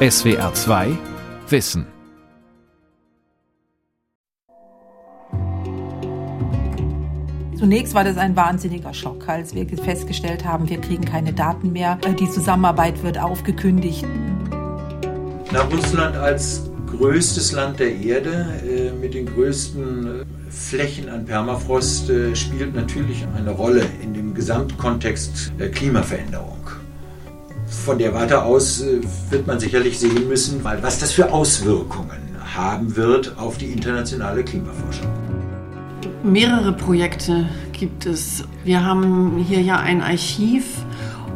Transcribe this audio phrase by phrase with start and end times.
[0.00, 0.96] SWR 2
[1.48, 1.84] Wissen.
[7.58, 11.98] Zunächst war das ein wahnsinniger Schock, als wir festgestellt haben, wir kriegen keine Daten mehr.
[12.16, 14.06] Die Zusammenarbeit wird aufgekündigt.
[15.50, 22.08] Na, Russland als größtes Land der Erde äh, mit den größten äh, Flächen an Permafrost
[22.08, 26.57] äh, spielt natürlich eine Rolle in dem Gesamtkontext der Klimaveränderung.
[27.84, 28.84] Von der Warte aus
[29.30, 34.44] wird man sicherlich sehen müssen, weil was das für Auswirkungen haben wird auf die internationale
[34.44, 35.06] Klimaforschung.
[36.22, 38.44] Mehrere Projekte gibt es.
[38.64, 40.84] Wir haben hier ja ein Archiv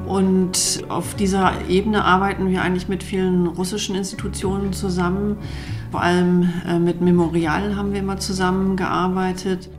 [0.07, 5.39] und auf dieser Ebene arbeiten wir eigentlich mit vielen russischen Institutionen zusammen.
[5.91, 9.70] Vor allem äh, mit Memorial haben wir immer zusammengearbeitet.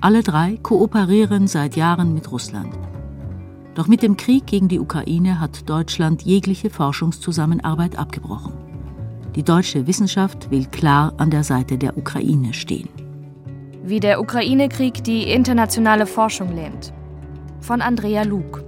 [0.00, 2.74] Alle drei kooperieren seit Jahren mit Russland.
[3.74, 8.52] Doch mit dem Krieg gegen die Ukraine hat Deutschland jegliche Forschungszusammenarbeit abgebrochen.
[9.34, 12.88] Die deutsche Wissenschaft will klar an der Seite der Ukraine stehen.
[13.82, 16.92] Wie der Ukraine-Krieg die internationale Forschung lähmt.
[17.60, 18.62] Von Andrea Luke.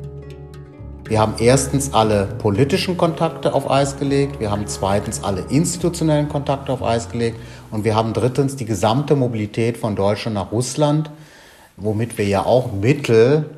[1.04, 6.72] Wir haben erstens alle politischen Kontakte auf Eis gelegt, wir haben zweitens alle institutionellen Kontakte
[6.72, 7.38] auf Eis gelegt
[7.70, 11.12] und wir haben drittens die gesamte Mobilität von Deutschland nach Russland,
[11.76, 13.55] womit wir ja auch Mittel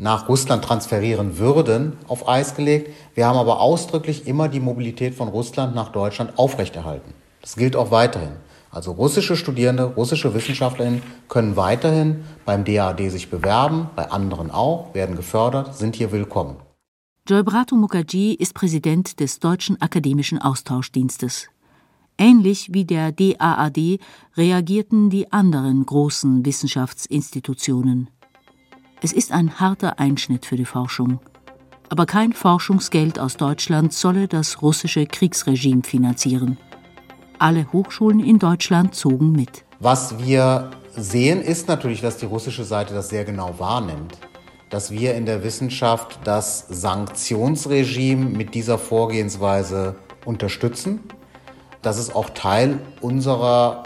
[0.00, 2.90] nach Russland transferieren würden, auf Eis gelegt.
[3.14, 7.12] Wir haben aber ausdrücklich immer die Mobilität von Russland nach Deutschland aufrechterhalten.
[7.42, 8.32] Das gilt auch weiterhin.
[8.70, 15.16] Also russische Studierende, russische Wissenschaftlerinnen können weiterhin beim DAD sich bewerben, bei anderen auch, werden
[15.16, 16.56] gefördert, sind hier willkommen.
[17.28, 21.48] Joybrato Mukherjee ist Präsident des Deutschen Akademischen Austauschdienstes.
[22.16, 23.98] Ähnlich wie der DAAD
[24.36, 28.08] reagierten die anderen großen Wissenschaftsinstitutionen.
[29.02, 31.20] Es ist ein harter Einschnitt für die Forschung.
[31.88, 36.58] Aber kein Forschungsgeld aus Deutschland solle das russische Kriegsregime finanzieren.
[37.38, 39.64] Alle Hochschulen in Deutschland zogen mit.
[39.78, 44.18] Was wir sehen, ist natürlich, dass die russische Seite das sehr genau wahrnimmt
[44.70, 51.00] dass wir in der Wissenschaft das Sanktionsregime mit dieser Vorgehensweise unterstützen.
[51.82, 53.82] Das ist auch Teil unserer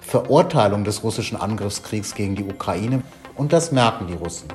[0.00, 3.02] Verurteilung des russischen Angriffskriegs gegen die Ukraine.
[3.40, 4.48] Und das merken die Russen.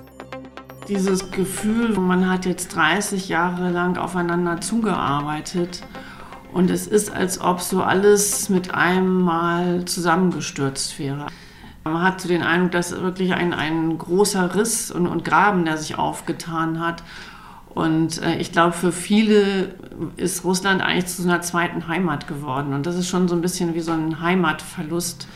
[0.88, 5.81] Dieses Gefühl, man hat jetzt 30 Jahre lang aufeinander zugearbeitet
[6.53, 11.25] und es ist, als ob so alles mit einem Mal zusammengestürzt wäre.
[11.84, 15.78] Man hat so den Eindruck, dass wirklich ein, ein großer Riss und, und Graben, der
[15.78, 17.01] sich aufgetan hat.
[17.74, 19.74] Und äh, ich glaube, für viele
[20.16, 22.75] ist Russland eigentlich zu einer zweiten Heimat geworden.
[22.75, 25.28] Und das ist schon so ein bisschen wie so ein Heimatverlust,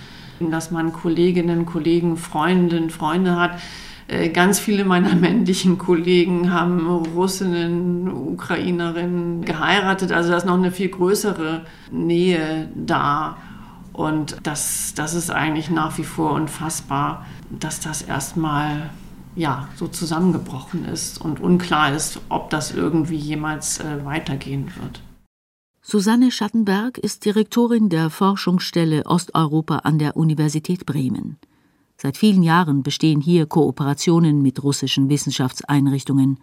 [0.52, 3.60] dass man Kolleginnen, Kollegen, Freundinnen, Freunde hat.
[4.08, 10.12] Äh, ganz viele meiner männlichen Kollegen haben Russinnen, Ukrainerinnen geheiratet.
[10.12, 13.38] Also da ist noch eine viel größere Nähe da.
[13.94, 18.90] Und das, das ist eigentlich nach wie vor unfassbar, dass das erstmal
[19.36, 25.02] ja, so zusammengebrochen ist und unklar ist, ob das irgendwie jemals äh, weitergehen wird.
[25.82, 31.38] Susanne Schattenberg ist Direktorin der Forschungsstelle Osteuropa an der Universität Bremen.
[31.98, 36.40] Seit vielen Jahren bestehen hier Kooperationen mit russischen Wissenschaftseinrichtungen.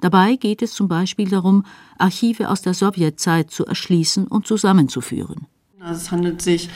[0.00, 1.64] Dabei geht es zum Beispiel darum,
[1.98, 5.46] Archive aus der Sowjetzeit zu erschließen und zusammenzuführen.
[5.80, 6.68] Also es handelt sich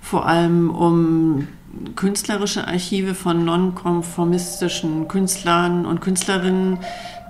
[0.00, 1.48] vor allem um
[1.96, 6.78] künstlerische Archive von nonkonformistischen Künstlern und Künstlerinnen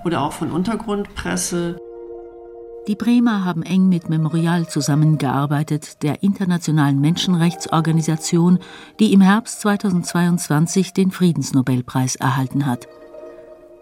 [0.03, 1.77] oder auch von Untergrundpresse.
[2.89, 8.57] Die Bremer haben eng mit Memorial zusammengearbeitet, der internationalen Menschenrechtsorganisation,
[8.99, 12.87] die im Herbst 2022 den Friedensnobelpreis erhalten hat.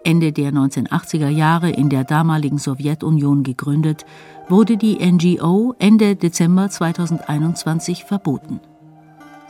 [0.04, 4.04] Ende der 1980er Jahre in der damaligen Sowjetunion gegründet,
[4.46, 8.60] wurde die NGO Ende Dezember 2021 verboten.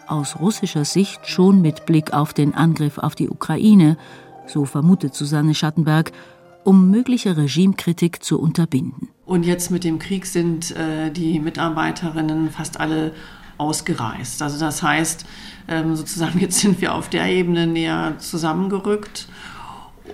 [0.07, 3.97] Aus russischer Sicht schon mit Blick auf den Angriff auf die Ukraine,
[4.47, 6.13] so vermutet Susanne Schattenberg,
[6.63, 9.09] um mögliche Regimekritik zu unterbinden.
[9.29, 13.13] Und jetzt mit dem Krieg sind äh, die Mitarbeiterinnen fast alle
[13.59, 14.41] ausgereist.
[14.41, 15.27] Also das heißt,
[15.69, 19.29] ähm, sozusagen jetzt sind wir auf der Ebene näher zusammengerückt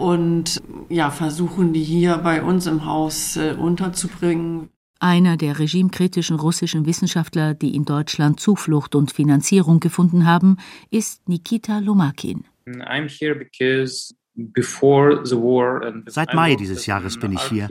[0.00, 4.70] und ja, versuchen die hier bei uns im Haus äh, unterzubringen.
[4.99, 10.56] Einer der regimekritischen russischen Wissenschaftler, die in Deutschland Zuflucht und Finanzierung gefunden haben,
[10.90, 12.46] ist Nikita Lomakin.
[16.06, 17.69] Seit Mai dieses Jahres bin ich hier.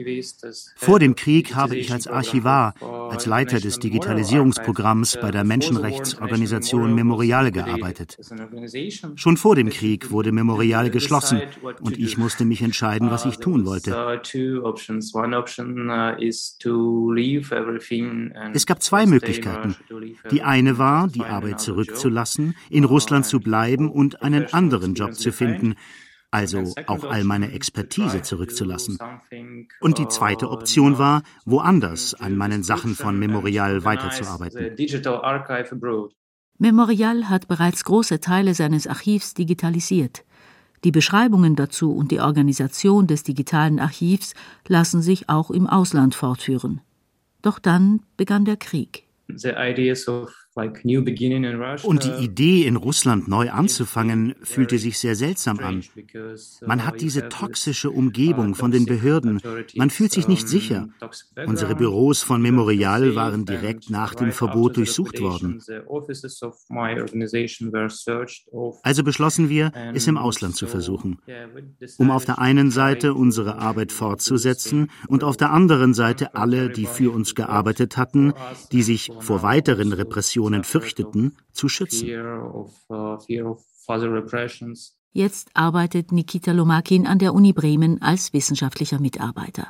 [0.76, 2.74] Vor dem Krieg habe ich als Archivar,
[3.10, 8.16] als Leiter des Digitalisierungsprogramms bei der Menschenrechtsorganisation Memorial gearbeitet.
[9.16, 11.42] Schon vor dem Krieg wurde Memorial geschlossen
[11.82, 13.90] und ich musste mich entscheiden, was ich tun wollte.
[18.54, 19.76] Es gab zwei Möglichkeiten.
[20.30, 25.30] Die eine war, die Arbeit zurückzulassen, in Russland zu bleiben und einen anderen Job zu
[25.30, 25.74] finden
[26.34, 28.98] also auch all meine Expertise zurückzulassen.
[29.80, 34.76] Und die zweite Option war, woanders an meinen Sachen von Memorial weiterzuarbeiten.
[36.58, 40.24] Memorial hat bereits große Teile seines Archivs digitalisiert.
[40.82, 44.34] Die Beschreibungen dazu und die Organisation des digitalen Archivs
[44.66, 46.80] lassen sich auch im Ausland fortführen.
[47.42, 49.04] Doch dann begann der Krieg.
[49.28, 55.82] The ideas of und die Idee, in Russland neu anzufangen, fühlte sich sehr seltsam an.
[56.14, 59.40] Uh, Man hat diese toxische Umgebung uh, von den Behörden.
[59.74, 60.88] Man fühlt sich nicht sicher.
[61.44, 65.60] Unsere Büros von Memorial waren direkt nach dem Verbot durchsucht worden.
[68.82, 71.18] Also beschlossen wir, es im Ausland zu versuchen,
[71.98, 76.86] um auf der einen Seite unsere Arbeit fortzusetzen und auf der anderen Seite alle, die
[76.86, 78.34] für uns gearbeitet hatten,
[78.70, 82.08] die sich vor weiteren Repressionen Generationen fürchteten, zu schützen.
[82.88, 83.18] Uh,
[85.12, 89.68] Jetzt arbeitet Nikita Lomakin an der Uni Bremen als wissenschaftlicher Mitarbeiter.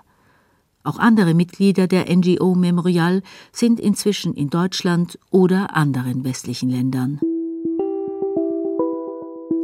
[0.83, 3.23] Auch andere Mitglieder der NGO Memorial
[3.53, 7.21] sind inzwischen in Deutschland oder anderen westlichen Ländern.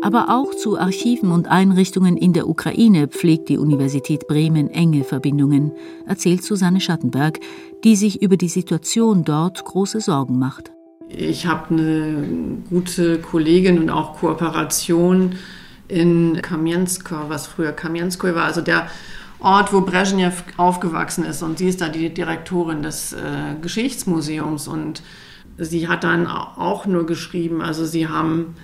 [0.02, 5.72] Aber auch zu Archiven und Einrichtungen in der Ukraine pflegt die Universität Bremen enge Verbindungen,
[6.06, 7.38] erzählt Susanne Schattenberg,
[7.84, 10.72] die sich über die Situation dort große Sorgen macht.
[11.12, 15.36] Ich habe eine gute Kollegin und auch Kooperation
[15.88, 18.86] in Kamiensko, was früher Kamiensko war, also der
[19.40, 21.42] Ort, wo Brezhnev aufgewachsen ist.
[21.42, 24.68] Und sie ist da die Direktorin des äh, Geschichtsmuseums.
[24.68, 25.02] Und
[25.58, 28.54] sie hat dann auch nur geschrieben, also sie haben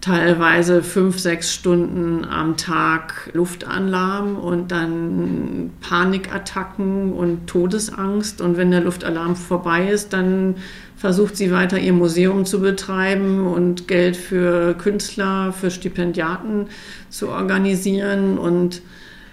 [0.00, 8.40] teilweise fünf, sechs Stunden am Tag Luftalarm und dann Panikattacken und Todesangst.
[8.40, 10.56] Und wenn der Luftalarm vorbei ist, dann
[10.96, 16.68] versucht sie weiter ihr Museum zu betreiben und Geld für Künstler, für Stipendiaten
[17.10, 18.38] zu organisieren.
[18.38, 18.80] Und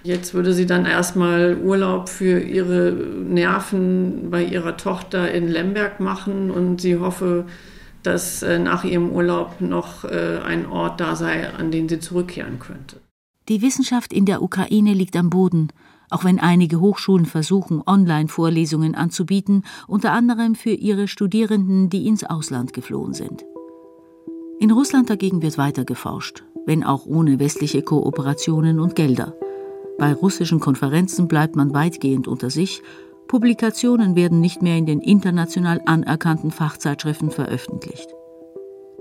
[0.03, 6.51] jetzt würde sie dann erstmal Urlaub für ihre Nerven bei ihrer Tochter in Lemberg machen
[6.51, 7.45] und sie hoffe,
[8.03, 12.59] dass äh, nach ihrem Urlaub noch äh, ein Ort da sei, an den sie zurückkehren
[12.59, 13.01] könnte.
[13.49, 15.69] Die Wissenschaft in der Ukraine liegt am Boden,
[16.09, 22.73] auch wenn einige Hochschulen versuchen, Online-Vorlesungen anzubieten, unter anderem für ihre Studierenden, die ins Ausland
[22.73, 23.45] geflohen sind.
[24.59, 29.33] In Russland dagegen wird weiter geforscht, wenn auch ohne westliche Kooperationen und Gelder.
[29.97, 32.81] Bei russischen Konferenzen bleibt man weitgehend unter sich
[33.27, 38.07] Publikationen werden nicht mehr in den international anerkannten Fachzeitschriften veröffentlicht.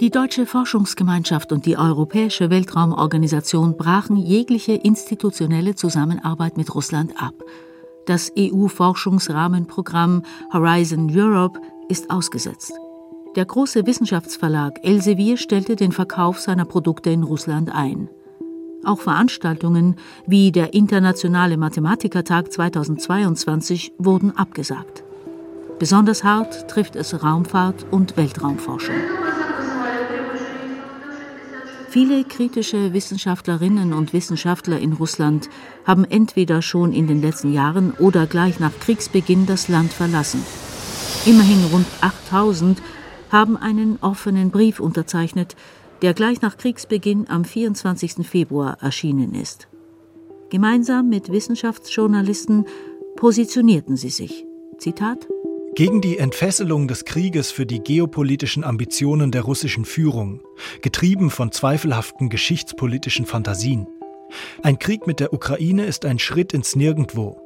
[0.01, 7.35] Die deutsche Forschungsgemeinschaft und die Europäische Weltraumorganisation brachen jegliche institutionelle Zusammenarbeit mit Russland ab.
[8.05, 11.59] Das EU-Forschungsrahmenprogramm Horizon Europe
[11.89, 12.75] ist ausgesetzt.
[13.37, 18.11] Der große Wissenschaftsverlag Elsevier stellte den Verkauf seiner Produkte in Russland ein.
[18.85, 19.97] Auch Veranstaltungen
[20.27, 25.05] wie der Internationale Mathematikertag 2022 wurden abgesagt.
[25.79, 28.95] Besonders hart trifft es Raumfahrt und Weltraumforschung.
[31.91, 35.49] Viele kritische Wissenschaftlerinnen und Wissenschaftler in Russland
[35.87, 40.43] haben entweder schon in den letzten Jahren oder gleich nach Kriegsbeginn das Land verlassen.
[41.25, 42.83] Immerhin rund 8000
[43.33, 45.57] haben einen offenen Brief unterzeichnet,
[46.03, 48.27] der gleich nach Kriegsbeginn am 24.
[48.27, 49.69] Februar erschienen ist.
[50.51, 52.67] Gemeinsam mit Wissenschaftsjournalisten
[53.17, 54.45] positionierten sie sich.
[54.79, 55.27] Zitat
[55.77, 60.41] gegen die Entfesselung des Krieges für die geopolitischen Ambitionen der russischen Führung,
[60.81, 63.87] getrieben von zweifelhaften geschichtspolitischen Fantasien.
[64.63, 67.43] Ein Krieg mit der Ukraine ist ein Schritt ins Nirgendwo.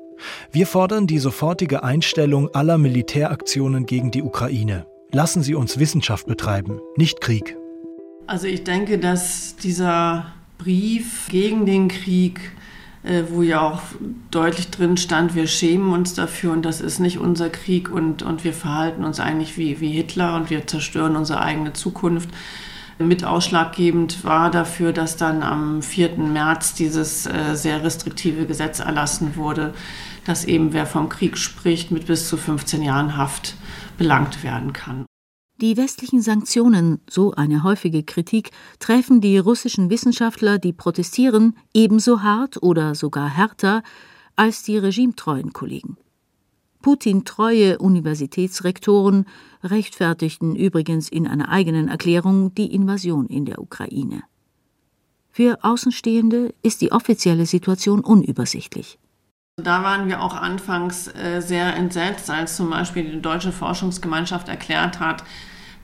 [0.52, 4.86] Wir fordern die sofortige Einstellung aller Militäraktionen gegen die Ukraine.
[5.10, 7.56] Lassen Sie uns Wissenschaft betreiben, nicht Krieg.
[8.30, 12.52] Also ich denke, dass dieser Brief gegen den Krieg,
[13.02, 13.82] äh, wo ja auch
[14.30, 18.44] deutlich drin stand, wir schämen uns dafür und das ist nicht unser Krieg und, und
[18.44, 22.28] wir verhalten uns eigentlich wie, wie Hitler und wir zerstören unsere eigene Zukunft,
[23.00, 26.18] mit ausschlaggebend war dafür, dass dann am 4.
[26.18, 29.74] März dieses äh, sehr restriktive Gesetz erlassen wurde,
[30.24, 33.56] dass eben wer vom Krieg spricht, mit bis zu 15 Jahren Haft
[33.98, 35.04] belangt werden kann.
[35.60, 42.62] Die westlichen Sanktionen, so eine häufige Kritik, treffen die russischen Wissenschaftler, die protestieren, ebenso hart
[42.62, 43.82] oder sogar härter
[44.36, 45.98] als die regimetreuen Kollegen.
[46.80, 49.26] Putin-treue Universitätsrektoren
[49.62, 54.22] rechtfertigten übrigens in einer eigenen Erklärung die Invasion in der Ukraine.
[55.28, 58.98] Für Außenstehende ist die offizielle Situation unübersichtlich.
[59.58, 65.00] Da waren wir auch anfangs äh, sehr entsetzt, als zum Beispiel die deutsche Forschungsgemeinschaft erklärt
[65.00, 65.22] hat,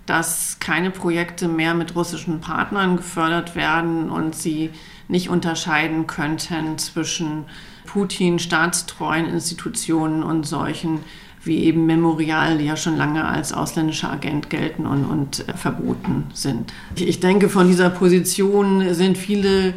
[0.07, 4.71] dass keine Projekte mehr mit russischen Partnern gefördert werden und sie
[5.09, 7.45] nicht unterscheiden könnten zwischen
[7.87, 11.01] Putin staatstreuen Institutionen und solchen
[11.47, 16.27] wie eben Memorial, die ja schon lange als ausländischer Agent gelten und, und äh, verboten
[16.35, 16.73] sind.
[16.97, 19.75] Ich denke, von dieser Position sind viele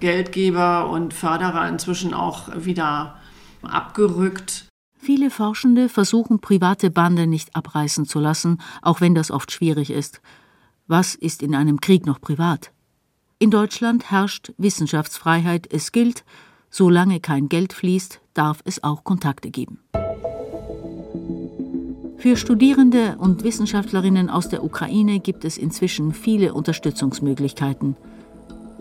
[0.00, 3.16] Geldgeber und Förderer inzwischen auch wieder
[3.62, 4.64] abgerückt.
[5.00, 10.20] Viele Forschende versuchen, private Bande nicht abreißen zu lassen, auch wenn das oft schwierig ist.
[10.86, 12.70] Was ist in einem Krieg noch privat?
[13.38, 16.24] In Deutschland herrscht Wissenschaftsfreiheit, es gilt,
[16.70, 19.80] Solange kein Geld fließt, darf es auch Kontakte geben.
[22.16, 27.96] Für Studierende und Wissenschaftlerinnen aus der Ukraine gibt es inzwischen viele Unterstützungsmöglichkeiten.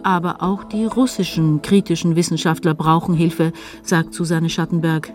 [0.03, 5.13] Aber auch die russischen kritischen Wissenschaftler brauchen Hilfe, sagt Susanne Schattenberg.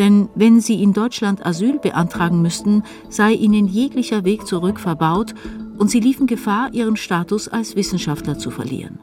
[0.00, 5.34] Denn wenn sie in Deutschland Asyl beantragen müssten, sei ihnen jeglicher Weg zurück verbaut
[5.76, 9.00] und sie liefen Gefahr, ihren Status als Wissenschaftler zu verlieren.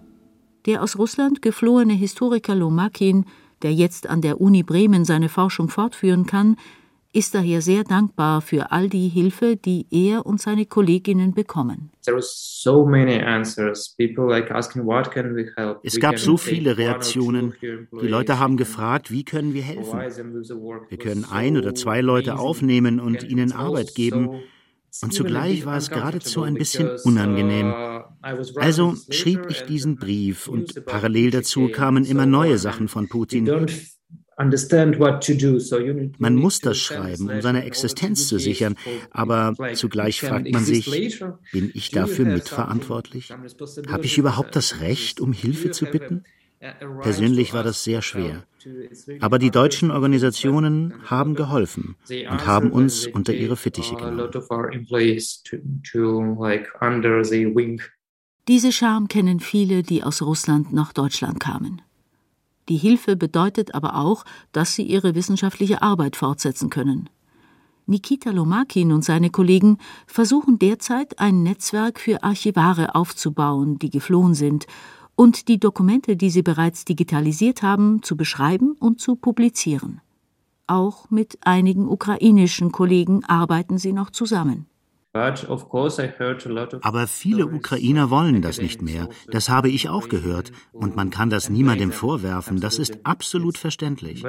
[0.65, 3.25] Der aus Russland geflohene Historiker Lomakin,
[3.61, 6.55] der jetzt an der Uni Bremen seine Forschung fortführen kann,
[7.13, 11.91] ist daher sehr dankbar für all die Hilfe, die er und seine Kolleginnen bekommen.
[15.83, 17.53] Es gab so viele Reaktionen.
[17.61, 19.99] Die Leute haben gefragt, wie können wir helfen?
[20.89, 24.41] Wir können ein oder zwei Leute aufnehmen und ihnen Arbeit geben.
[25.03, 27.73] Und zugleich war es geradezu ein bisschen unangenehm.
[28.55, 33.67] Also schrieb ich diesen Brief und parallel dazu kamen immer neue Sachen von Putin.
[36.20, 38.75] Man muss das schreiben, um seine Existenz zu sichern,
[39.10, 41.20] aber zugleich fragt man sich,
[41.51, 43.34] bin ich dafür mitverantwortlich?
[43.89, 46.24] Habe ich überhaupt das Recht, um Hilfe zu bitten?
[47.01, 48.46] Persönlich war das sehr schwer.
[49.22, 54.29] Aber die deutschen Organisationen haben geholfen und haben uns unter ihre Fittiche genommen.
[58.48, 61.82] Diese Scham kennen viele, die aus Russland nach Deutschland kamen.
[62.69, 67.09] Die Hilfe bedeutet aber auch, dass sie ihre wissenschaftliche Arbeit fortsetzen können.
[67.86, 74.67] Nikita Lomakin und seine Kollegen versuchen derzeit ein Netzwerk für Archivare aufzubauen, die geflohen sind
[75.15, 80.01] und die Dokumente, die sie bereits digitalisiert haben, zu beschreiben und zu publizieren.
[80.67, 84.67] Auch mit einigen ukrainischen Kollegen arbeiten sie noch zusammen.
[86.81, 89.09] Aber viele Ukrainer wollen das nicht mehr.
[89.31, 90.51] Das habe ich auch gehört.
[90.71, 92.59] Und man kann das niemandem vorwerfen.
[92.59, 94.24] Das ist absolut verständlich.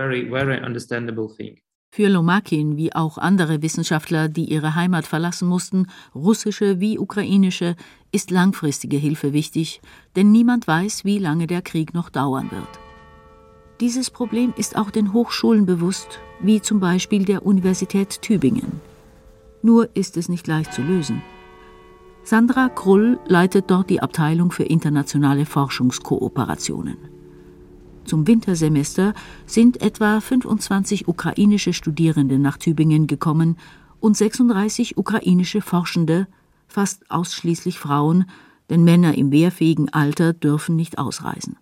[1.91, 7.77] Für Lomakin wie auch andere Wissenschaftler, die ihre Heimat verlassen mussten, russische wie ukrainische,
[8.13, 9.81] ist langfristige Hilfe wichtig,
[10.15, 12.69] denn niemand weiß, wie lange der Krieg noch dauern wird.
[13.81, 18.81] Dieses Problem ist auch den Hochschulen bewusst, wie zum Beispiel der Universität Tübingen.
[19.63, 21.23] Nur ist es nicht leicht zu lösen.
[22.23, 26.99] Sandra Krull leitet dort die Abteilung für internationale Forschungskooperationen.
[28.05, 29.15] Zum Wintersemester
[29.47, 33.57] sind etwa 25 ukrainische Studierende nach Tübingen gekommen
[34.01, 36.27] und 36 ukrainische Forschende,
[36.67, 38.27] fast ausschließlich Frauen,
[38.71, 41.57] denn Männer im wehrfähigen Alter dürfen nicht ausreisen.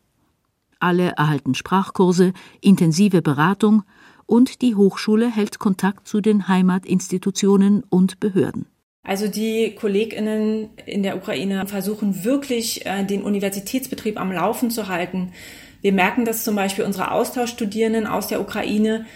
[0.79, 3.85] Alle erhalten Sprachkurse, intensive Beratung
[4.27, 8.67] und die Hochschule hält Kontakt zu den Heimatinstitutionen und Behörden.
[9.03, 15.33] Also die Kolleginnen in der Ukraine versuchen wirklich, äh, den Universitätsbetrieb am Laufen zu halten,
[15.81, 19.07] wir merken dass zum Beispiel unsere Austauschstudierenden aus der Ukraine,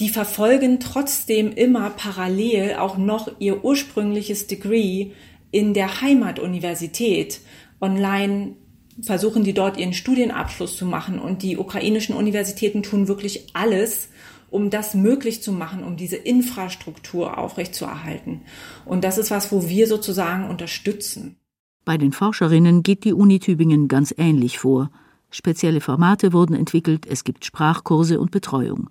[0.00, 5.12] die verfolgen trotzdem immer parallel auch noch ihr ursprüngliches Degree
[5.52, 7.40] in der Heimatuniversität.
[7.80, 8.56] Online
[9.02, 14.08] versuchen die dort ihren Studienabschluss zu machen und die ukrainischen Universitäten tun wirklich alles,
[14.50, 18.42] um das möglich zu machen, um diese Infrastruktur aufrechtzuerhalten.
[18.84, 21.36] Und das ist was, wo wir sozusagen unterstützen.
[21.84, 24.90] Bei den Forscherinnen geht die Uni Tübingen ganz ähnlich vor.
[25.30, 28.90] Spezielle Formate wurden entwickelt, es gibt Sprachkurse und Betreuung.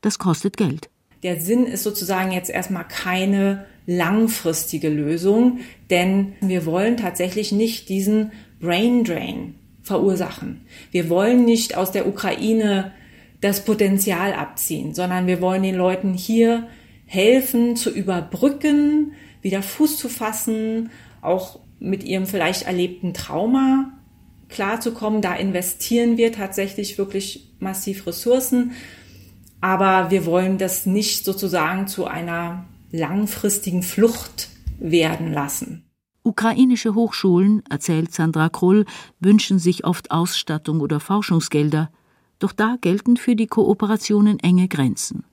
[0.00, 0.90] Das kostet Geld.
[1.22, 5.60] Der Sinn ist sozusagen jetzt erstmal keine langfristige Lösung,
[5.90, 10.60] denn wir wollen tatsächlich nicht diesen Brain Drain verursachen.
[10.90, 12.92] Wir wollen nicht aus der Ukraine
[13.40, 16.68] das Potenzial abziehen, sondern wir wollen den Leuten hier
[17.06, 20.90] helfen zu überbrücken, wieder Fuß zu fassen,
[21.22, 23.92] auch mit ihrem vielleicht erlebten Trauma
[24.48, 25.22] klarzukommen.
[25.22, 28.72] Da investieren wir tatsächlich wirklich massiv Ressourcen.
[29.60, 35.84] Aber wir wollen das nicht sozusagen zu einer langfristigen Flucht werden lassen.
[36.22, 38.84] Ukrainische Hochschulen, erzählt Sandra Krull,
[39.18, 41.90] wünschen sich oft Ausstattung oder Forschungsgelder.
[42.38, 45.24] Doch da gelten für die Kooperationen enge Grenzen.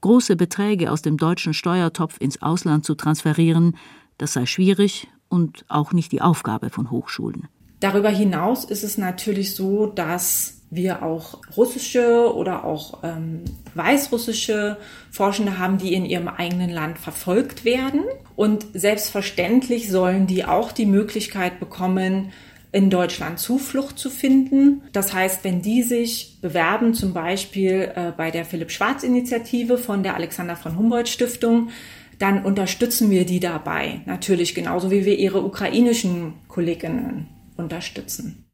[0.00, 3.76] Große Beträge aus dem deutschen Steuertopf ins Ausland zu transferieren,
[4.16, 7.48] das sei schwierig und auch nicht die Aufgabe von Hochschulen.
[7.80, 14.76] Darüber hinaus ist es natürlich so, dass wir auch russische oder auch ähm, weißrussische
[15.10, 18.02] Forschende haben, die in ihrem eigenen Land verfolgt werden.
[18.36, 22.32] Und selbstverständlich sollen die auch die Möglichkeit bekommen,
[22.72, 24.82] in Deutschland Zuflucht zu finden.
[24.92, 30.02] Das heißt, wenn die sich bewerben, zum Beispiel äh, bei der Philipp Schwarz Initiative von
[30.02, 31.70] der Alexander von Humboldt Stiftung,
[32.18, 34.02] dann unterstützen wir die dabei.
[34.06, 38.44] Natürlich genauso wie wir ihre ukrainischen Kolleginnen unterstützen.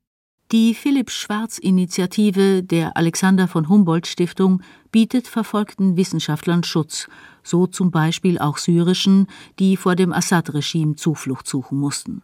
[0.52, 7.09] Die Philipp Schwarz Initiative der Alexander von Humboldt Stiftung bietet verfolgten Wissenschaftlern Schutz,
[7.42, 9.26] so zum Beispiel auch syrischen,
[9.59, 12.23] die vor dem Assad-Regime Zuflucht suchen mussten.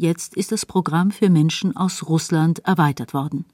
[0.00, 3.44] Jetzt ist das Programm für Menschen aus Russland erweitert worden.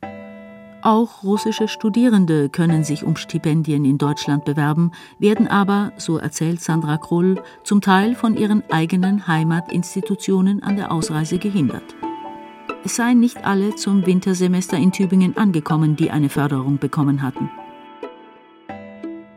[0.82, 6.98] Auch russische Studierende können sich um Stipendien in Deutschland bewerben, werden aber, so erzählt Sandra
[6.98, 11.94] Krull, zum Teil von ihren eigenen Heimatinstitutionen an der Ausreise gehindert.
[12.84, 17.48] Es seien nicht alle zum Wintersemester in Tübingen angekommen, die eine Förderung bekommen hatten.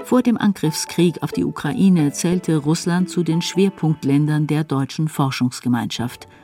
[0.04, 6.28] Vor dem Angriffskrieg auf die Ukraine zählte Russland zu den Schwerpunktländern der deutschen Forschungsgemeinschaft–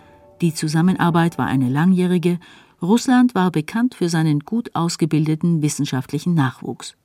[0.43, 2.37] die Zusammenarbeit war eine langjährige.
[2.81, 6.95] Russland war bekannt für seinen gut ausgebildeten wissenschaftlichen Nachwuchs.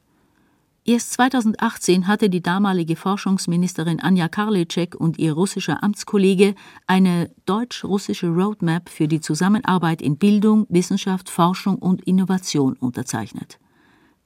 [0.85, 6.57] Erst 2018 hatte die damalige Forschungsministerin Anja Karliczek und ihr russischer Amtskollege
[6.89, 13.61] eine deutsch-russische Roadmap für die Zusammenarbeit in Bildung, Wissenschaft, Forschung und Innovation unterzeichnet.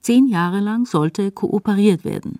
[0.00, 2.38] Zehn Jahre lang sollte kooperiert werden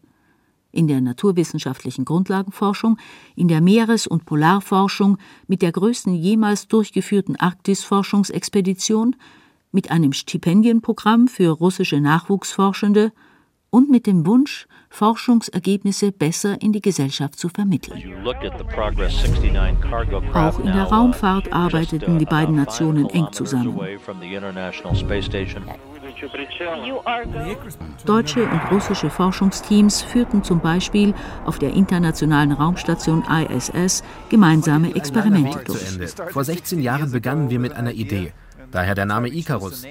[0.73, 2.99] in der naturwissenschaftlichen Grundlagenforschung,
[3.37, 9.15] in der Meeres- und Polarforschung, mit der größten jemals durchgeführten Arktisforschungsexpedition,
[9.71, 13.13] mit einem Stipendienprogramm für russische Nachwuchsforschende
[13.71, 18.03] und mit dem Wunsch, Forschungsergebnisse besser in die Gesellschaft zu vermitteln.
[20.35, 23.81] Auch in der Raumfahrt arbeiteten die beiden Nationen eng zusammen.
[28.05, 36.11] Deutsche und russische Forschungsteams führten zum Beispiel auf der internationalen Raumstation ISS gemeinsame Experimente durch.
[36.33, 38.33] Vor 16 Jahren begannen wir mit einer Idee.
[38.73, 39.85] Daher der Name Icarus.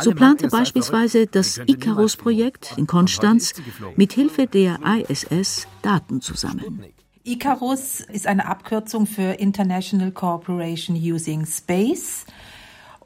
[0.00, 3.54] So plante beispielsweise das Icarus-Projekt in Konstanz
[3.96, 6.84] mit Hilfe der ISS Daten zu sammeln.
[7.26, 12.26] Icarus ist eine Abkürzung für International Cooperation Using Space.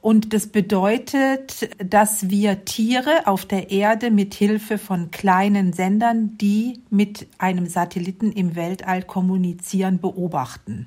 [0.00, 6.80] Und das bedeutet, dass wir Tiere auf der Erde mit Hilfe von kleinen Sendern, die
[6.88, 10.86] mit einem Satelliten im Weltall kommunizieren, beobachten.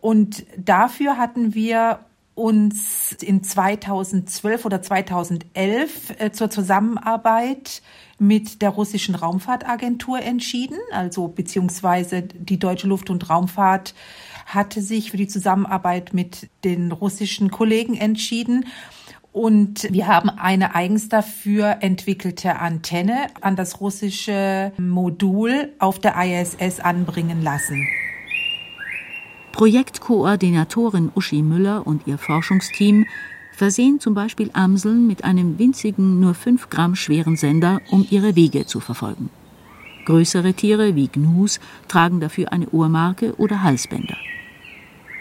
[0.00, 2.00] Und dafür hatten wir
[2.34, 7.82] uns in 2012 oder 2011 äh, zur Zusammenarbeit
[8.18, 13.94] mit der russischen Raumfahrtagentur entschieden, also beziehungsweise die Deutsche Luft- und Raumfahrt
[14.54, 18.66] hatte sich für die Zusammenarbeit mit den russischen Kollegen entschieden.
[19.32, 26.80] Und wir haben eine eigens dafür entwickelte Antenne an das russische Modul auf der ISS
[26.80, 27.86] anbringen lassen.
[29.52, 33.06] Projektkoordinatorin Uschi Müller und ihr Forschungsteam
[33.52, 38.66] versehen zum Beispiel Amseln mit einem winzigen, nur 5 Gramm schweren Sender, um ihre Wege
[38.66, 39.30] zu verfolgen.
[40.04, 44.16] Größere Tiere wie Gnus tragen dafür eine Ohrmarke oder Halsbänder.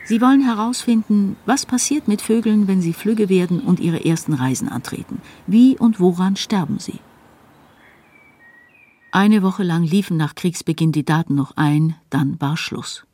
[0.04, 4.68] Sie wollen herausfinden, was passiert mit Vögeln, wenn sie flügge werden und ihre ersten Reisen
[4.68, 5.22] antreten.
[5.48, 7.00] Wie und woran sterben sie?
[9.12, 13.06] Eine Woche lang liefen nach Kriegsbeginn die Daten noch ein, dann war Schluss.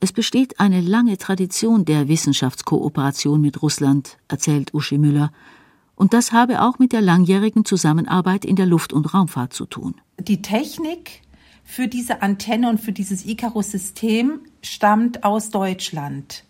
[0.00, 5.30] Es besteht eine lange Tradition der Wissenschaftskooperation mit Russland, erzählt Uschi Müller,
[5.94, 9.94] und das habe auch mit der langjährigen Zusammenarbeit in der Luft- und Raumfahrt zu tun.
[10.18, 11.20] Die Technik
[11.70, 16.44] für diese Antenne und für dieses Icarus-System stammt aus Deutschland.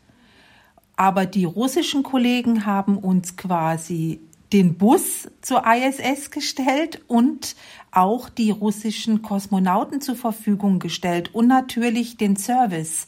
[0.97, 4.21] Aber die russischen Kollegen haben uns quasi
[4.55, 7.55] den Bus zur ISS gestellt und
[7.91, 13.07] auch die russischen Kosmonauten zur Verfügung gestellt und natürlich den Service,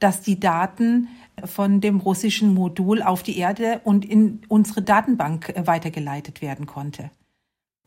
[0.00, 1.06] dass die Daten
[1.44, 7.12] von dem russischen Modul auf die Erde und in unsere Datenbank weitergeleitet werden konnte.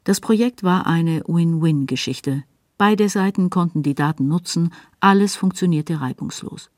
[0.06, 2.43] Das Projekt war eine Win-Win-Geschichte.
[2.79, 6.71] Beide Seiten konnten die Daten nutzen, alles funktionierte reibungslos.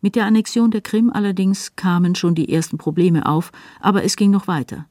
[0.00, 4.32] Mit der Annexion der Krim allerdings kamen schon die ersten Probleme auf, aber es ging
[4.32, 4.86] noch weiter.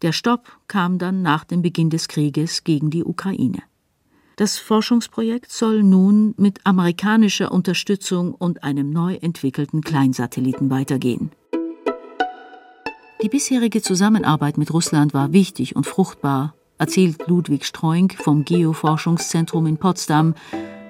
[0.00, 3.62] Der Stopp kam dann nach dem Beginn des Krieges gegen die Ukraine.
[4.36, 11.32] Das Forschungsprojekt soll nun mit amerikanischer Unterstützung und einem neu entwickelten Kleinsatelliten weitergehen.
[13.22, 19.76] Die bisherige Zusammenarbeit mit Russland war wichtig und fruchtbar, erzählt Ludwig Streunk vom Geoforschungszentrum in
[19.76, 20.34] Potsdam,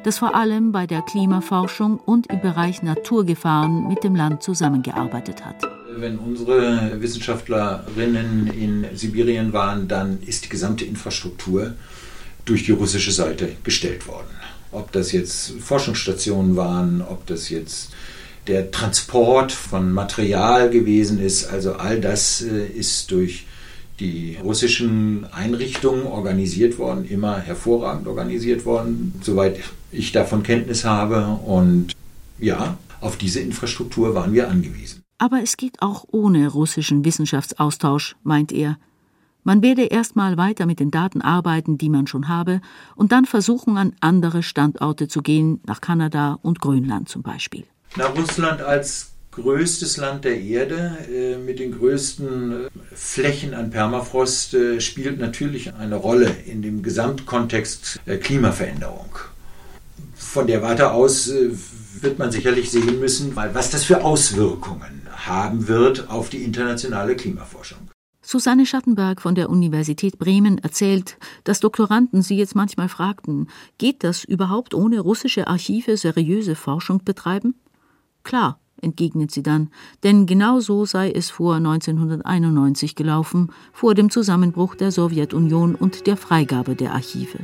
[0.05, 5.69] das vor allem bei der Klimaforschung und im Bereich Naturgefahren mit dem Land zusammengearbeitet hat.
[5.97, 11.75] Wenn unsere Wissenschaftlerinnen in Sibirien waren, dann ist die gesamte Infrastruktur
[12.45, 14.31] durch die russische Seite gestellt worden.
[14.71, 17.91] Ob das jetzt Forschungsstationen waren, ob das jetzt
[18.47, 23.47] der Transport von Material gewesen ist, also all das äh, ist durch
[24.01, 29.61] die russischen Einrichtungen organisiert worden, immer hervorragend organisiert worden, soweit
[29.93, 31.39] ich davon Kenntnis habe.
[31.45, 31.93] Und
[32.39, 35.03] ja, auf diese Infrastruktur waren wir angewiesen.
[35.19, 38.79] Aber es geht auch ohne russischen Wissenschaftsaustausch, meint er.
[39.45, 42.61] Man werde erstmal weiter mit den Daten arbeiten, die man schon habe,
[42.95, 47.65] und dann versuchen, an andere Standorte zu gehen, nach Kanada und Grönland zum Beispiel.
[47.97, 54.55] Nach Russland als größtes Land der Erde äh, mit den größten äh, Flächen an Permafrost
[54.55, 59.11] äh, spielt natürlich eine Rolle in dem Gesamtkontext Klimaveränderung.
[60.15, 61.33] Von der Warte aus
[62.01, 67.79] wird man sicherlich sehen müssen, was das für Auswirkungen haben wird auf die internationale Klimaforschung.
[68.23, 74.25] Susanne Schattenberg von der Universität Bremen erzählt, dass Doktoranden sie jetzt manchmal fragten, geht das
[74.25, 77.55] überhaupt ohne russische Archive seriöse Forschung betreiben?
[78.23, 79.71] Klar, entgegnet sie dann,
[80.03, 86.17] denn genau so sei es vor 1991 gelaufen, vor dem Zusammenbruch der Sowjetunion und der
[86.17, 87.39] Freigabe der Archive.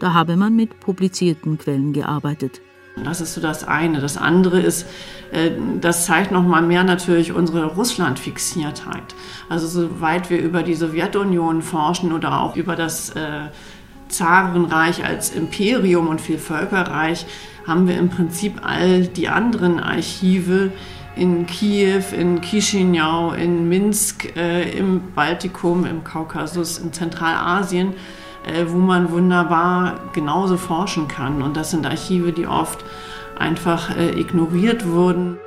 [0.00, 2.60] Da habe man mit publizierten Quellen gearbeitet.
[3.04, 4.00] Das ist so das eine.
[4.00, 4.86] Das andere ist,
[5.32, 9.14] äh, das zeigt noch mal mehr natürlich unsere Russland-Fixiertheit.
[9.48, 13.48] Also soweit wir über die Sowjetunion forschen oder auch über das äh,
[14.12, 17.26] Zarenreich als Imperium und Vielvölkerreich,
[17.66, 20.72] haben wir im Prinzip all die anderen Archive
[21.14, 27.94] in Kiew, in Chisinau, in Minsk, äh, im Baltikum, im Kaukasus, in Zentralasien
[28.46, 31.42] äh, wo man wunderbar genauso forschen kann.
[31.42, 32.84] Und das sind Archive, die oft
[33.38, 35.38] einfach äh, ignoriert wurden.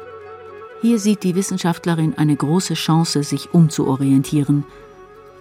[0.82, 4.66] Hier sieht die Wissenschaftlerin eine große Chance, sich umzuorientieren.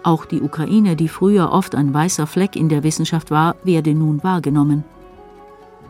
[0.05, 4.23] Auch die Ukraine, die früher oft ein weißer Fleck in der Wissenschaft war, werde nun
[4.23, 4.85] wahrgenommen.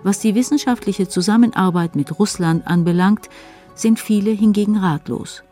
[0.04, 3.28] Was die wissenschaftliche Zusammenarbeit mit Russland anbelangt,
[3.74, 5.42] sind viele hingegen ratlos.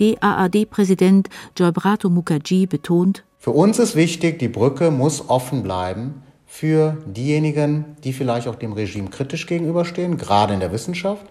[0.00, 7.96] DAAD-Präsident Joybrato Mukherjee betont, für uns ist wichtig, die Brücke muss offen bleiben für diejenigen,
[8.04, 11.24] die vielleicht auch dem Regime kritisch gegenüberstehen, gerade in der Wissenschaft.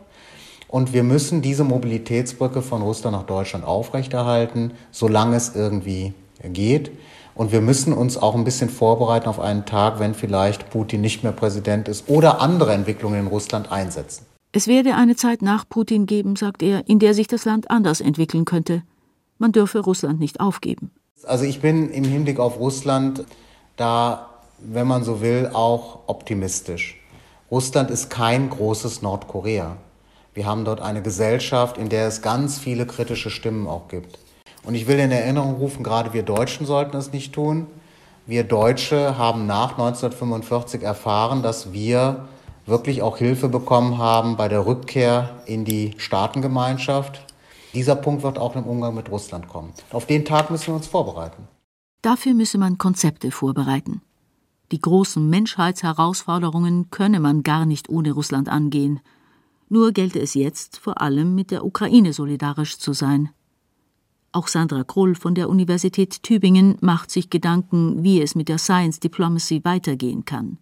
[0.68, 6.91] Und wir müssen diese Mobilitätsbrücke von Russland nach Deutschland aufrechterhalten, solange es irgendwie geht.
[7.36, 11.23] Und wir müssen uns auch ein bisschen vorbereiten auf einen Tag, wenn vielleicht Putin nicht
[11.23, 14.25] mehr Präsident ist oder andere Entwicklungen in Russland einsetzen.
[14.52, 18.02] Es werde eine Zeit nach Putin geben, sagt er, in der sich das Land anders
[18.02, 18.84] entwickeln könnte.
[19.38, 20.91] Man dürfe Russland nicht aufgeben.
[21.23, 23.25] Also ich bin im Hinblick auf Russland
[23.78, 26.99] da, wenn man so will, auch optimistisch.
[27.52, 29.78] Russland ist kein großes Nordkorea.
[30.34, 34.19] Wir haben dort eine Gesellschaft, in der es ganz viele kritische Stimmen auch gibt.
[34.63, 37.67] Und ich will in Erinnerung rufen, gerade wir Deutschen sollten es nicht tun.
[38.26, 42.28] Wir Deutsche haben nach 1945 erfahren, dass wir
[42.65, 47.26] wirklich auch Hilfe bekommen haben bei der Rückkehr in die Staatengemeinschaft.
[47.74, 49.74] Dieser Punkt wird auch im Umgang mit Russland kommen.
[49.91, 51.48] Auf den Tag müssen wir uns vorbereiten.
[52.02, 54.02] Dafür müsse man Konzepte vorbereiten.
[54.72, 59.00] Die großen Menschheitsherausforderungen könne man gar nicht ohne Russland angehen.
[59.67, 63.30] Nur gelte es jetzt vor allem mit der Ukraine solidarisch zu sein.
[64.32, 69.00] Auch Sandra Krull von der Universität Tübingen macht sich Gedanken, wie es mit der Science
[69.00, 70.58] Diplomacy weitergehen kann.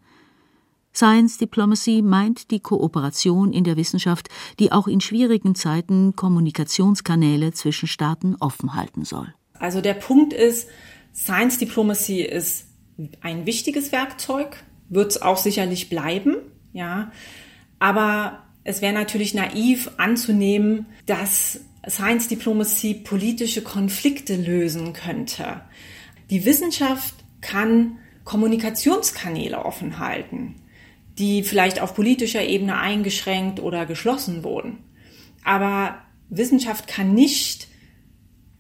[0.94, 7.88] Science Diplomacy meint die Kooperation in der Wissenschaft, die auch in schwierigen Zeiten Kommunikationskanäle zwischen
[7.88, 9.34] Staaten offen halten soll.
[9.54, 10.68] Also der Punkt ist,
[11.14, 12.68] Science Diplomacy ist
[13.22, 16.38] ein wichtiges Werkzeug, wird es auch sicherlich bleiben,
[16.74, 17.12] ja.
[17.80, 25.62] Aber es wäre natürlich naiv anzunehmen, dass Science Diplomacy politische Konflikte lösen könnte.
[26.30, 30.56] Die Wissenschaft kann Kommunikationskanäle offen halten
[31.18, 34.80] die vielleicht auf politischer Ebene eingeschränkt oder geschlossen wurden.
[35.44, 35.98] Aber
[36.30, 37.68] Wissenschaft kann nicht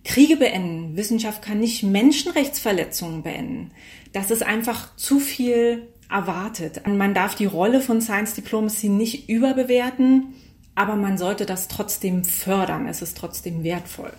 [0.03, 0.95] Kriege beenden.
[0.95, 3.71] Wissenschaft kann nicht Menschenrechtsverletzungen beenden.
[4.13, 6.87] Das ist einfach zu viel erwartet.
[6.87, 10.33] Man darf die Rolle von Science Diplomacy nicht überbewerten,
[10.77, 12.85] aber man sollte das trotzdem fördern.
[12.87, 14.13] Es ist trotzdem wertvoll.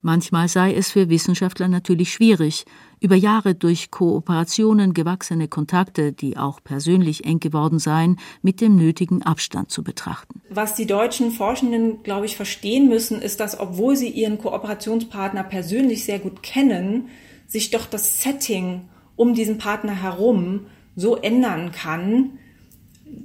[0.00, 2.64] Manchmal sei es für Wissenschaftler natürlich schwierig,
[2.98, 9.22] über Jahre durch Kooperationen gewachsene Kontakte, die auch persönlich eng geworden seien, mit dem nötigen
[9.22, 10.40] Abstand zu betrachten.
[10.48, 16.04] Was die deutschen Forschenden, glaube ich, verstehen müssen, ist, dass obwohl sie ihren Kooperationspartner persönlich
[16.04, 17.10] sehr gut kennen,
[17.46, 22.38] sich doch das Setting um diesen Partner herum so ändern kann,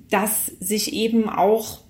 [0.09, 1.86] dass sich eben auch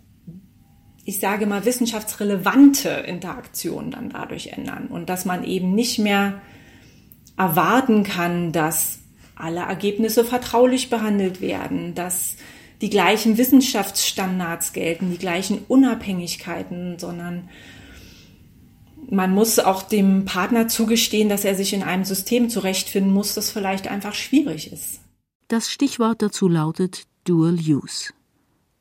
[1.08, 6.42] ich sage mal, wissenschaftsrelevante Interaktionen dann dadurch ändern und dass man eben nicht mehr
[7.38, 9.00] erwarten kann, dass
[9.34, 12.36] alle Ergebnisse vertraulich behandelt werden, dass
[12.82, 17.48] die gleichen Wissenschaftsstandards gelten, die gleichen Unabhängigkeiten, sondern
[19.10, 23.50] man muss auch dem Partner zugestehen, dass er sich in einem System zurechtfinden muss, das
[23.50, 25.00] vielleicht einfach schwierig ist.
[25.48, 28.12] Das Stichwort dazu lautet Dual Use.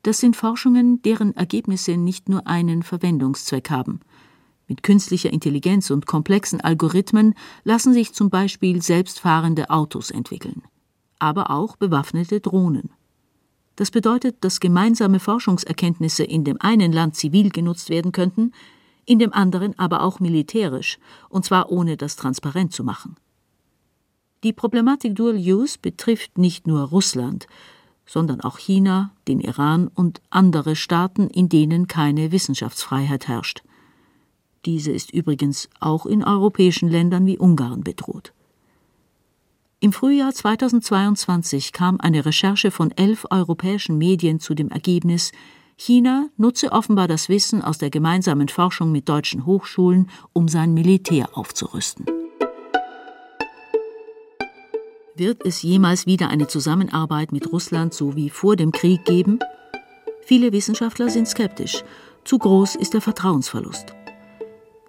[0.07, 3.99] Das sind Forschungen, deren Ergebnisse nicht nur einen Verwendungszweck haben.
[4.69, 7.33] Mit künstlicher Intelligenz und komplexen Algorithmen
[7.65, 10.61] lassen sich zum Beispiel selbstfahrende Autos entwickeln,
[11.19, 12.91] aber auch bewaffnete Drohnen.
[13.75, 18.53] Das bedeutet, dass gemeinsame Forschungserkenntnisse in dem einen Land zivil genutzt werden könnten,
[19.03, 23.17] in dem anderen aber auch militärisch, und zwar ohne das transparent zu machen.
[24.45, 27.45] Die Problematik Dual Use betrifft nicht nur Russland,
[28.07, 33.61] sondern auch China, den Iran und andere Staaten, in denen keine Wissenschaftsfreiheit herrscht.
[34.65, 38.33] Diese ist übrigens auch in europäischen Ländern wie Ungarn bedroht.
[39.79, 45.31] Im Frühjahr 2022 kam eine Recherche von elf europäischen Medien zu dem Ergebnis,
[45.75, 51.37] China nutze offenbar das Wissen aus der gemeinsamen Forschung mit deutschen Hochschulen, um sein Militär
[51.37, 52.16] aufzurüsten.
[55.17, 59.39] Wird es jemals wieder eine Zusammenarbeit mit Russland so wie vor dem Krieg geben?
[60.21, 61.83] Viele Wissenschaftler sind skeptisch.
[62.23, 63.95] Zu groß ist der Vertrauensverlust.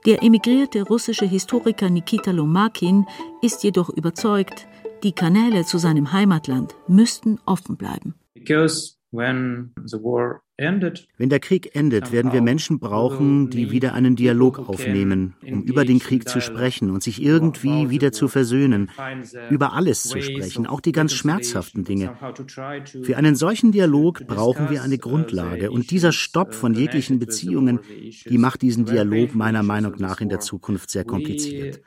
[0.05, 3.07] Der emigrierte russische Historiker Nikita Lomakin
[3.41, 4.67] ist jedoch überzeugt,
[5.03, 8.15] die Kanäle zu seinem Heimatland müssten offen bleiben.
[8.35, 9.73] Because wenn
[11.31, 16.01] der Krieg endet, werden wir Menschen brauchen, die wieder einen Dialog aufnehmen, um über den
[16.01, 18.91] Krieg zu sprechen und sich irgendwie wieder zu versöhnen,
[19.51, 22.17] über alles zu sprechen, auch die ganz schmerzhaften Dinge.
[23.03, 27.79] Für einen solchen Dialog brauchen wir eine Grundlage und dieser Stopp von jeglichen Beziehungen,
[28.29, 31.81] die macht diesen Dialog meiner Meinung nach in der Zukunft sehr kompliziert.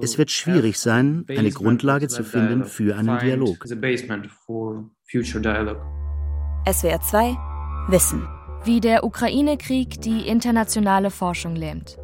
[0.00, 3.66] Es wird schwierig sein, eine Grundlage zu finden für einen Dialog.
[6.70, 7.38] SWR 2
[7.88, 8.28] Wissen.
[8.62, 11.96] Wie der Ukraine-Krieg die internationale Forschung lähmt.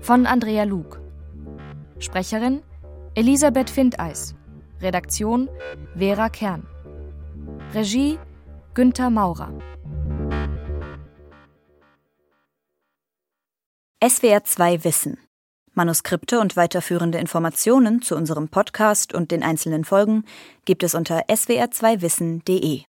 [0.00, 1.02] Von Andrea Lug.
[1.98, 2.62] Sprecherin
[3.14, 4.34] Elisabeth Findeis.
[4.80, 5.50] Redaktion
[5.98, 6.66] Vera Kern.
[7.74, 8.18] Regie
[8.72, 9.52] Günther Maurer.
[14.02, 15.18] SWR 2 Wissen.
[15.74, 20.24] Manuskripte und weiterführende Informationen zu unserem Podcast und den einzelnen Folgen
[20.64, 22.84] gibt es unter swr2wissen.de.